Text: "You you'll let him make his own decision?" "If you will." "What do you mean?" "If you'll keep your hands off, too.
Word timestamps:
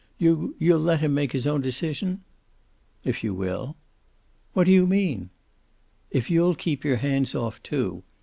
"You 0.17 0.55
you'll 0.57 0.79
let 0.79 1.01
him 1.01 1.13
make 1.13 1.31
his 1.31 1.45
own 1.45 1.61
decision?" 1.61 2.23
"If 3.03 3.23
you 3.23 3.35
will." 3.35 3.75
"What 4.53 4.63
do 4.63 4.71
you 4.71 4.87
mean?" 4.87 5.29
"If 6.09 6.31
you'll 6.31 6.55
keep 6.55 6.83
your 6.83 6.95
hands 6.97 7.35
off, 7.35 7.61
too. 7.61 8.01